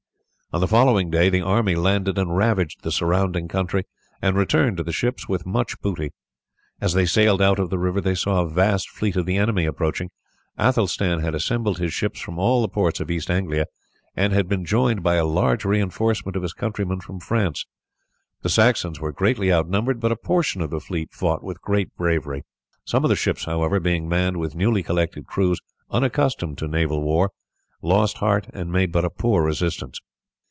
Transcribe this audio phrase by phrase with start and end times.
[0.53, 3.85] On the following day the army landed and ravaged the surrounding country
[4.21, 6.11] and returned to the ships with much booty.
[6.81, 9.63] As they sailed out of the river they saw a vast fleet of the enemy
[9.65, 10.09] approaching.
[10.59, 13.65] Athelstan had assembled his ships from all the ports of East Anglia,
[14.13, 17.65] and had been joined by a large reinforcement of his countrymen from France.
[18.41, 22.43] The Saxons were greatly outnumbered, but a portion of the fleet fought with great bravery.
[22.83, 27.31] Some of the ships, however, being manned with newly collected crews unaccustomed to naval war,
[27.81, 29.97] lost heart, and made but a poor resistance.